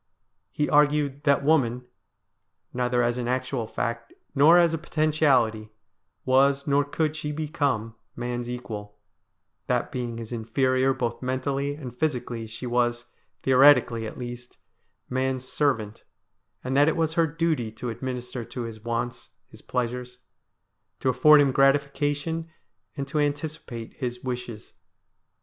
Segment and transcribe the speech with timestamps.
[0.51, 1.85] He argued that woman,
[2.73, 5.69] neither as an actual fact, nor as a potentiality,
[6.25, 8.97] was, nor could she become, man's equal;
[9.67, 13.05] that being his inferior both mentally and physically, she was,
[13.43, 14.57] theoretically at least,
[15.07, 16.03] man's servant,
[16.63, 20.17] and that it was her duty to administer to his wants, his pleasures;
[20.99, 22.49] to afford him gratification
[22.97, 24.73] and to anticipate his wishes.